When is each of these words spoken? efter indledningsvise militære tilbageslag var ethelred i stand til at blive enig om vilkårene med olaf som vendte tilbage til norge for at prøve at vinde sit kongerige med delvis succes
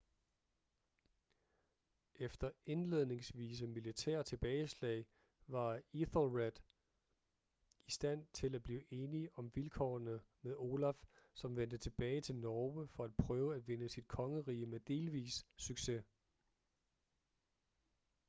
efter 2.15 2.51
indledningsvise 2.65 3.67
militære 3.67 4.23
tilbageslag 4.23 5.05
var 5.47 5.81
ethelred 5.93 6.51
i 7.87 7.91
stand 7.91 8.27
til 8.33 8.55
at 8.55 8.63
blive 8.63 8.93
enig 8.93 9.29
om 9.35 9.51
vilkårene 9.55 10.21
med 10.41 10.55
olaf 10.57 10.95
som 11.33 11.55
vendte 11.55 11.77
tilbage 11.77 12.21
til 12.21 12.35
norge 12.35 12.87
for 12.87 13.03
at 13.05 13.15
prøve 13.17 13.55
at 13.55 13.67
vinde 13.67 13.89
sit 13.89 14.07
kongerige 14.07 14.65
med 14.65 14.79
delvis 14.79 15.45
succes 15.57 16.03